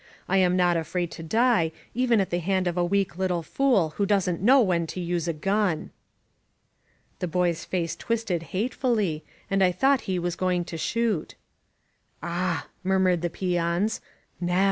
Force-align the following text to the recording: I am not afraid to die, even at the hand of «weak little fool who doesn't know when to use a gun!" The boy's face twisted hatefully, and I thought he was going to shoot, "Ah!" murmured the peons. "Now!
I 0.27 0.37
am 0.37 0.55
not 0.55 0.77
afraid 0.77 1.11
to 1.11 1.21
die, 1.21 1.71
even 1.93 2.19
at 2.19 2.31
the 2.31 2.39
hand 2.39 2.65
of 2.67 2.75
«weak 2.89 3.19
little 3.19 3.43
fool 3.43 3.91
who 3.97 4.07
doesn't 4.07 4.41
know 4.41 4.59
when 4.59 4.87
to 4.87 4.99
use 4.99 5.27
a 5.27 5.31
gun!" 5.47 5.91
The 7.19 7.27
boy's 7.27 7.65
face 7.65 7.95
twisted 7.95 8.41
hatefully, 8.49 9.23
and 9.47 9.63
I 9.63 9.71
thought 9.71 10.01
he 10.09 10.17
was 10.17 10.35
going 10.35 10.65
to 10.65 10.77
shoot, 10.79 11.35
"Ah!" 12.23 12.65
murmured 12.83 13.21
the 13.21 13.29
peons. 13.29 14.01
"Now! 14.39 14.59